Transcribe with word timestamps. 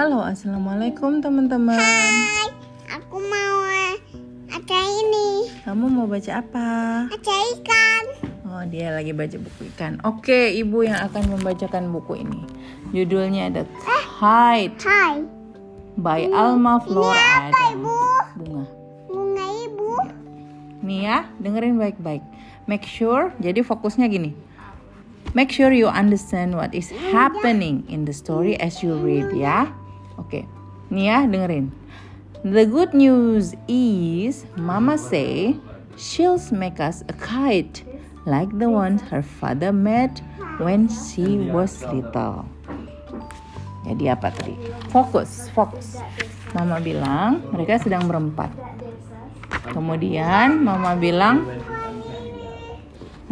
Halo, 0.00 0.24
assalamualaikum 0.24 1.20
teman-teman. 1.20 1.76
Hai, 1.76 2.48
aku 2.88 3.20
mau 3.20 3.68
eh, 3.68 4.00
ada 4.48 4.80
ini, 4.80 5.52
Kamu 5.60 5.92
mau 5.92 6.08
baca 6.08 6.40
apa? 6.40 6.68
ada 7.04 7.36
ikan. 7.52 8.04
Oh, 8.48 8.64
dia 8.64 8.96
lagi 8.96 9.12
baca 9.12 9.36
buku 9.36 9.68
ikan. 9.76 10.00
Oke, 10.08 10.56
ibu 10.56 10.88
yang 10.88 10.96
akan 11.04 11.36
membacakan 11.36 11.92
buku 11.92 12.24
ini. 12.24 12.40
Judulnya 12.96 13.52
ada 13.52 13.68
Hide 14.16 14.80
Hai, 14.80 15.20
by 16.00 16.32
Alma 16.32 16.80
Flor 16.80 17.12
apa 17.12 17.52
Adam. 17.52 17.68
ibu? 17.76 18.00
Bunga. 18.40 18.64
Bunga 19.04 19.46
ibu. 19.68 19.90
Nih 20.80 21.12
ya, 21.12 21.28
dengerin 21.44 21.76
baik-baik. 21.76 22.24
Make 22.64 22.88
sure, 22.88 23.36
jadi 23.36 23.60
fokusnya 23.60 24.08
gini. 24.08 24.32
Make 25.36 25.52
sure 25.52 25.76
you 25.76 25.92
understand 25.92 26.56
what 26.56 26.72
is 26.72 26.88
happening 27.12 27.84
in 27.92 28.08
the 28.08 28.16
story 28.16 28.56
as 28.64 28.80
you 28.80 28.96
read 28.96 29.28
ya. 29.36 29.68
Oke, 30.20 30.44
nih 30.92 31.08
ya 31.08 31.18
dengerin. 31.24 31.72
The 32.44 32.68
good 32.68 32.92
news 32.92 33.56
is, 33.68 34.44
Mama 34.60 35.00
say, 35.00 35.56
she'll 35.96 36.40
make 36.52 36.76
us 36.76 37.00
a 37.08 37.16
kite 37.16 37.84
like 38.28 38.52
the 38.60 38.68
one 38.68 39.00
her 39.08 39.24
father 39.24 39.72
made 39.72 40.20
when 40.60 40.88
she 40.88 41.40
was 41.48 41.80
little. 41.88 42.44
Jadi 43.88 44.12
apa 44.12 44.28
tadi? 44.28 44.56
Fokus, 44.92 45.48
fokus. 45.56 45.96
Mama 46.52 46.84
bilang 46.84 47.40
mereka 47.56 47.80
sedang 47.80 48.04
berempat. 48.04 48.52
Kemudian 49.72 50.60
Mama 50.60 51.00
bilang 51.00 51.48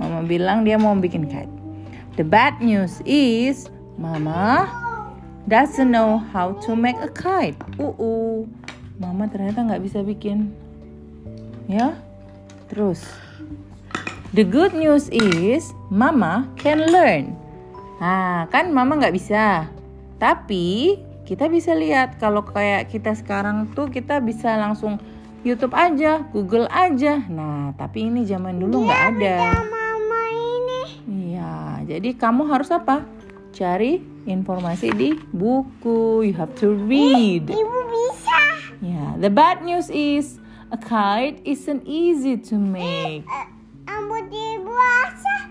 Mama 0.00 0.24
bilang 0.24 0.64
dia 0.64 0.80
mau 0.80 0.96
bikin 0.96 1.28
kite. 1.28 1.52
The 2.16 2.24
bad 2.24 2.64
news 2.64 3.04
is 3.04 3.68
Mama 4.00 4.87
doesn't 5.48 5.88
know 5.88 6.20
how 6.30 6.52
to 6.68 6.76
make 6.76 7.00
a 7.00 7.08
kite. 7.08 7.56
Uh, 7.80 8.44
Mama 9.00 9.24
ternyata 9.32 9.64
nggak 9.64 9.82
bisa 9.82 10.04
bikin. 10.04 10.52
Ya, 11.64 11.96
terus. 12.68 13.00
The 14.36 14.44
good 14.44 14.76
news 14.76 15.08
is 15.08 15.72
Mama 15.88 16.44
can 16.60 16.84
learn. 16.92 17.32
Nah, 17.96 18.44
kan 18.52 18.68
Mama 18.68 19.00
nggak 19.00 19.16
bisa. 19.16 19.72
Tapi 20.20 21.00
kita 21.24 21.48
bisa 21.48 21.72
lihat 21.72 22.20
kalau 22.20 22.44
kayak 22.44 22.92
kita 22.92 23.16
sekarang 23.16 23.72
tuh 23.72 23.88
kita 23.88 24.20
bisa 24.20 24.52
langsung 24.60 25.00
YouTube 25.46 25.72
aja, 25.72 26.28
Google 26.34 26.68
aja. 26.68 27.24
Nah, 27.30 27.72
tapi 27.78 28.04
ini 28.12 28.28
zaman 28.28 28.60
dulu 28.60 28.84
nggak 28.84 29.02
ada. 29.16 29.36
Mama 29.64 30.22
ini. 30.28 30.82
Iya, 31.32 31.86
jadi 31.88 32.10
kamu 32.18 32.52
harus 32.52 32.68
apa? 32.68 33.17
Cari 33.52 33.98
informasi 34.28 34.92
di 34.92 35.16
buku. 35.32 36.22
You 36.24 36.34
have 36.36 36.52
to 36.60 36.76
read. 36.86 37.48
Ibu 37.48 37.78
bisa. 37.88 38.40
Yeah, 38.78 39.18
the 39.18 39.32
bad 39.32 39.66
news 39.66 39.90
is 39.90 40.38
a 40.70 40.78
kite 40.78 41.42
isn't 41.42 41.82
easy 41.88 42.38
to 42.48 42.54
make. 42.60 43.26
Eh, 43.26 43.46
Rambut 43.88 44.30
ibu 44.30 44.70
basah. 44.70 45.42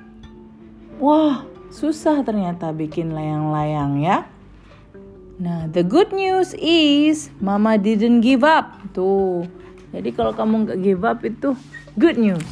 Wah, 1.02 1.44
susah 1.74 2.24
ternyata 2.24 2.72
bikin 2.72 3.12
layang-layang 3.12 4.00
ya. 4.00 4.30
Nah, 5.38 5.70
the 5.70 5.86
good 5.86 6.10
news 6.10 6.58
is 6.58 7.30
Mama 7.38 7.78
didn't 7.78 8.26
give 8.26 8.42
up. 8.42 8.82
Tuh. 8.96 9.46
Jadi 9.94 10.10
kalau 10.16 10.34
kamu 10.34 10.66
nggak 10.66 10.80
give 10.82 11.04
up 11.06 11.20
itu 11.22 11.54
good 12.00 12.18
news. 12.18 12.46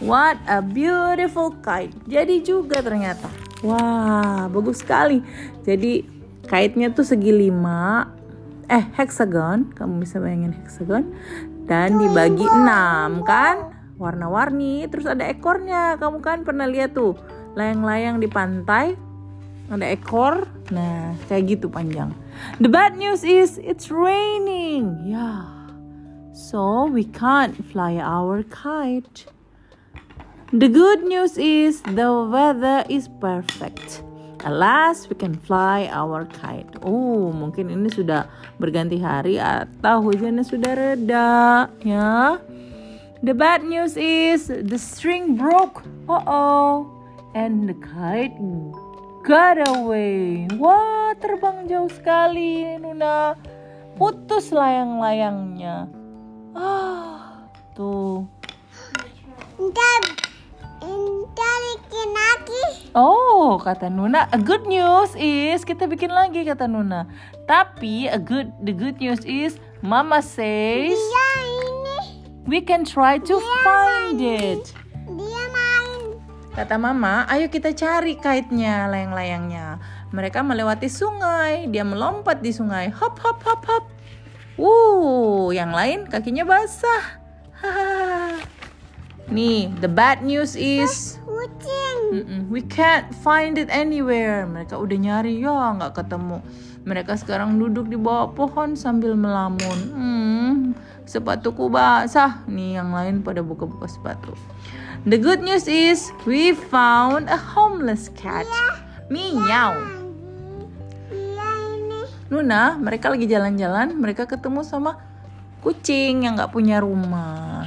What 0.00 0.40
a 0.48 0.64
beautiful 0.64 1.52
kite. 1.60 1.92
Jadi 2.08 2.44
juga 2.44 2.80
ternyata. 2.80 3.28
Wah, 3.62 4.50
bagus 4.50 4.82
sekali. 4.82 5.22
Jadi 5.62 6.02
kite-nya 6.46 6.90
tuh 6.90 7.06
segi 7.06 7.30
lima, 7.30 8.10
eh 8.66 8.84
hexagon. 8.98 9.70
Kamu 9.72 10.02
bisa 10.02 10.18
bayangin 10.18 10.54
hexagon. 10.54 11.14
Dan 11.66 12.02
dibagi 12.02 12.44
enam 12.44 13.22
kan? 13.22 13.70
Warna-warni. 13.96 14.86
Terus 14.90 15.06
ada 15.06 15.24
ekornya. 15.30 15.94
Kamu 15.96 16.18
kan 16.18 16.42
pernah 16.42 16.66
lihat 16.66 16.98
tuh 16.98 17.14
layang-layang 17.54 18.18
di 18.18 18.28
pantai 18.28 18.98
ada 19.72 19.88
ekor 19.88 20.44
nah 20.68 21.16
kayak 21.32 21.56
gitu 21.56 21.66
panjang 21.72 22.12
the 22.60 22.68
bad 22.68 22.92
news 23.00 23.24
is 23.24 23.56
it's 23.64 23.88
raining 23.88 24.92
yeah 25.08 25.48
so 26.36 26.84
we 26.84 27.08
can't 27.08 27.56
fly 27.72 27.96
our 27.96 28.44
kite 28.52 29.24
the 30.52 30.68
good 30.68 31.02
news 31.02 31.36
is 31.36 31.80
the 31.96 32.08
weather 32.28 32.84
is 32.88 33.08
perfect 33.20 34.04
at 34.44 34.52
last 34.52 35.08
we 35.08 35.16
can 35.16 35.32
fly 35.32 35.88
our 35.88 36.28
kite 36.28 36.68
oh 36.84 37.32
mungkin 37.32 37.72
ini 37.72 37.88
sudah 37.88 38.28
berganti 38.60 39.00
hari 39.00 39.40
atau 39.40 40.04
hujannya 40.04 40.44
sudah 40.44 40.72
reda 40.76 41.66
ya 41.82 42.36
the 43.24 43.32
bad 43.32 43.64
news 43.64 43.96
is 43.96 44.52
the 44.52 44.76
string 44.78 45.34
broke 45.40 45.80
uh 46.06 46.22
oh 46.28 46.86
and 47.32 47.64
the 47.64 47.76
kite 47.80 48.36
got 49.22 49.62
away. 49.70 50.50
Wah, 50.58 51.14
terbang 51.14 51.70
jauh 51.70 51.90
sekali, 51.90 52.74
Nuna. 52.82 53.38
Putus 53.94 54.50
layang-layangnya. 54.50 55.86
Ah, 56.58 57.46
tuh. 57.78 58.26
Ntar, 59.62 60.02
ntar 60.82 61.58
bikin 61.72 62.08
lagi. 62.10 62.64
Oh, 62.92 63.56
kata 63.62 63.88
Nuna, 63.88 64.28
a 64.34 64.38
good 64.38 64.66
news 64.66 65.14
is 65.16 65.62
kita 65.62 65.86
bikin 65.86 66.10
lagi 66.10 66.42
kata 66.42 66.66
Nuna. 66.66 67.06
Tapi 67.46 68.10
a 68.10 68.18
good 68.18 68.50
the 68.66 68.74
good 68.74 68.98
news 68.98 69.22
is 69.24 69.56
Mama 69.80 70.22
says 70.22 70.94
Dia 70.94 71.28
ini. 71.40 71.98
we 72.46 72.58
can 72.60 72.82
try 72.82 73.16
to 73.18 73.38
find 73.62 74.18
it. 74.18 74.74
Dia 75.06 75.44
main. 75.54 76.18
Kata 76.52 76.76
mama, 76.76 77.24
ayo 77.32 77.48
kita 77.48 77.72
cari 77.72 78.12
kite-nya, 78.20 78.84
layang-layangnya. 78.92 79.80
Mereka 80.12 80.44
melewati 80.44 80.84
sungai, 80.84 81.64
dia 81.72 81.80
melompat 81.80 82.44
di 82.44 82.52
sungai. 82.52 82.92
Hop, 82.92 83.16
hop, 83.24 83.40
hop, 83.40 83.64
hop. 83.64 83.84
Wuh, 84.60 85.48
yang 85.56 85.72
lain 85.72 86.04
kakinya 86.04 86.44
basah. 86.44 87.21
Nih, 89.32 89.72
the 89.80 89.88
bad 89.88 90.20
news 90.20 90.52
is 90.60 91.16
Kucing. 91.24 92.52
We 92.52 92.60
can't 92.60 93.08
find 93.24 93.56
it 93.56 93.72
anywhere. 93.72 94.44
Mereka 94.44 94.76
udah 94.76 94.98
nyari 95.00 95.40
ya 95.40 95.72
nggak 95.72 95.96
ketemu. 95.96 96.44
Mereka 96.84 97.16
sekarang 97.16 97.56
duduk 97.56 97.88
di 97.88 97.96
bawah 97.96 98.28
pohon 98.36 98.76
sambil 98.76 99.16
melamun. 99.16 99.78
Hmm, 99.96 100.56
sepatuku 101.08 101.72
basah. 101.72 102.44
Nih 102.44 102.76
yang 102.76 102.92
lain 102.92 103.24
pada 103.24 103.40
buka-buka 103.40 103.88
sepatu. 103.88 104.36
The 105.08 105.16
good 105.16 105.40
news 105.40 105.64
is 105.64 106.12
we 106.28 106.52
found 106.52 107.32
a 107.32 107.40
homeless 107.40 108.12
cat. 108.12 108.44
Meow. 109.08 109.72
Dia 111.08 111.50
ini. 111.72 112.04
Nuna, 112.28 112.76
mereka 112.76 113.08
lagi 113.08 113.24
jalan-jalan, 113.24 113.96
mereka 113.96 114.28
ketemu 114.28 114.60
sama 114.62 115.00
kucing 115.64 116.28
yang 116.28 116.36
nggak 116.36 116.52
punya 116.52 116.84
rumah. 116.84 117.66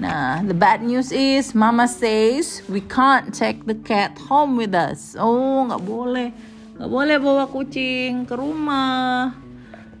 Nah, 0.00 0.40
the 0.40 0.56
bad 0.56 0.80
news 0.80 1.12
is 1.12 1.52
Mama 1.52 1.84
says 1.84 2.64
we 2.72 2.80
can't 2.80 3.36
take 3.36 3.68
the 3.68 3.76
cat 3.84 4.16
home 4.16 4.56
with 4.56 4.72
us. 4.72 5.12
Oh, 5.12 5.68
nggak 5.68 5.84
boleh, 5.84 6.32
nggak 6.80 6.88
boleh 6.88 7.16
bawa 7.20 7.44
kucing 7.44 8.24
ke 8.24 8.32
rumah. 8.32 9.36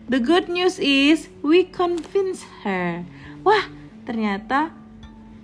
The 0.08 0.16
good 0.16 0.48
news 0.48 0.80
is 0.80 1.28
we 1.44 1.68
convince 1.68 2.48
her. 2.64 3.04
Wah, 3.44 3.68
ternyata 4.08 4.72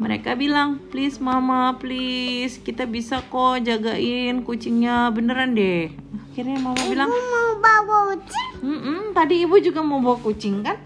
mereka 0.00 0.32
bilang, 0.32 0.80
please 0.88 1.20
mama, 1.20 1.76
please, 1.76 2.56
kita 2.56 2.88
bisa 2.88 3.20
kok 3.28 3.60
jagain 3.60 4.40
kucingnya 4.40 5.12
beneran 5.12 5.52
deh. 5.52 5.92
Akhirnya 6.32 6.64
mama 6.64 6.80
bilang, 6.88 7.12
Ibu 7.12 7.20
mau 7.28 7.50
bawa 7.60 7.96
kucing. 8.16 8.50
Mm-mm, 8.64 9.12
tadi 9.12 9.44
ibu 9.44 9.60
juga 9.60 9.84
mau 9.84 10.00
bawa 10.00 10.16
kucing 10.16 10.64
kan? 10.64 10.80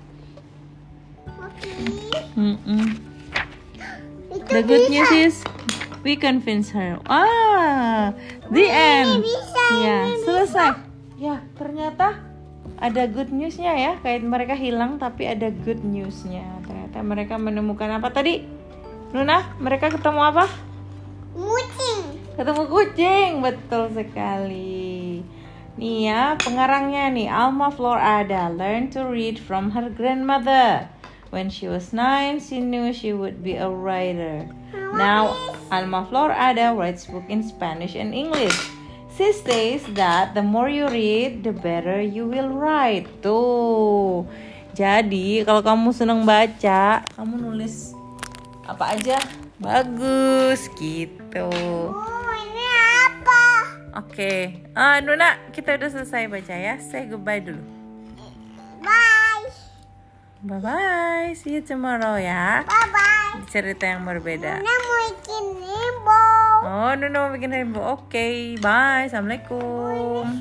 Oke. 1.38 1.70
Mm-mm. 2.34 2.82
Itu 2.90 3.09
The 4.60 4.68
good 4.68 4.92
bisa. 4.92 4.92
news 4.92 5.12
is 5.16 5.34
we 6.04 6.20
convince 6.20 6.68
her. 6.76 7.00
Ah, 7.08 8.12
the 8.52 8.68
end. 8.68 9.24
bisa, 9.24 9.64
Ya, 9.80 9.98
selesai. 10.20 10.70
Ya, 11.16 11.40
ternyata 11.56 12.20
ada 12.76 13.08
good 13.08 13.32
newsnya 13.32 13.72
ya. 13.72 13.92
Kayak 14.04 14.28
mereka 14.28 14.52
hilang 14.52 15.00
tapi 15.00 15.24
ada 15.24 15.48
good 15.48 15.80
newsnya. 15.80 16.44
Ternyata 16.68 17.00
mereka 17.00 17.40
menemukan 17.40 17.88
apa 17.88 18.12
tadi? 18.12 18.44
Nuna, 19.16 19.56
mereka 19.56 19.88
ketemu 19.88 20.28
apa? 20.28 20.44
Kucing. 21.32 22.20
Ketemu 22.36 22.62
kucing, 22.68 23.30
betul 23.40 23.88
sekali. 23.96 25.24
Nih 25.80 26.12
ya, 26.12 26.36
pengarangnya 26.36 27.08
nih, 27.08 27.32
Alma 27.32 27.72
Flor 27.72 27.96
Ada 27.96 28.52
learned 28.52 28.92
to 28.92 29.08
read 29.08 29.40
from 29.40 29.72
her 29.72 29.88
grandmother. 29.88 30.84
When 31.30 31.46
she 31.46 31.70
was 31.70 31.94
nine, 31.94 32.42
she 32.42 32.58
knew 32.58 32.90
she 32.90 33.14
would 33.14 33.46
be 33.46 33.54
a 33.54 33.70
writer. 33.70 34.50
Now, 34.98 35.30
Alma 35.70 36.02
Flor 36.10 36.34
Ada 36.34 36.74
writes 36.74 37.06
book 37.06 37.22
in 37.30 37.46
Spanish 37.46 37.94
and 37.94 38.10
English. 38.10 38.54
She 39.14 39.30
says 39.30 39.86
that 39.94 40.34
the 40.34 40.42
more 40.42 40.66
you 40.66 40.90
read, 40.90 41.46
the 41.46 41.54
better 41.54 42.02
you 42.02 42.26
will 42.26 42.50
write. 42.50 43.06
Tuh. 43.22 44.26
Jadi 44.74 45.46
kalau 45.46 45.62
kamu 45.62 45.94
senang 45.94 46.26
baca, 46.26 47.06
kamu 47.14 47.34
nulis 47.38 47.94
apa 48.66 48.98
aja 48.98 49.18
bagus 49.62 50.66
gitu. 50.78 51.46
Oh, 51.94 52.34
ini 52.50 52.66
apa? 53.06 53.42
Oke, 54.02 54.66
Ah, 54.74 54.98
Nuna, 54.98 55.38
kita 55.54 55.78
udah 55.78 55.90
selesai 55.94 56.26
baca 56.26 56.54
ya. 56.54 56.78
Say 56.82 57.06
goodbye 57.06 57.42
dulu. 57.42 57.79
Bye. 60.40 60.56
Bye 60.56 61.36
see 61.36 61.52
you 61.52 61.62
tomorrow 61.62 62.16
ya. 62.16 62.64
Bye 62.64 62.88
bye. 62.88 63.44
Cerita 63.52 63.84
yang 63.84 64.08
berbeda. 64.08 64.56
Nuna 64.56 64.72
mau 64.72 64.96
bikin 65.12 65.44
rainbow. 65.60 66.52
Oh, 66.64 66.92
Nuna 66.96 67.16
mau 67.20 67.30
bikin 67.36 67.50
rainbow. 67.52 67.84
Oke, 68.00 68.56
bye. 68.64 69.04
Assalamualaikum. 69.04 70.40